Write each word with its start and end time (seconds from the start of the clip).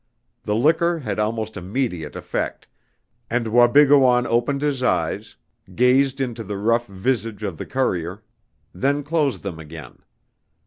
The 0.45 0.55
liquor 0.55 0.97
had 0.97 1.19
almost 1.19 1.55
immediate 1.55 2.15
effect, 2.15 2.67
and 3.29 3.49
Wabigoon 3.49 4.25
opened 4.25 4.63
his 4.63 4.81
eyes, 4.81 5.35
gazed 5.75 6.19
into 6.19 6.43
the 6.43 6.57
rough 6.57 6.87
visage 6.87 7.43
of 7.43 7.59
the 7.59 7.67
courier, 7.67 8.23
then 8.73 9.03
closed 9.03 9.43
them 9.43 9.59
again. 9.59 9.99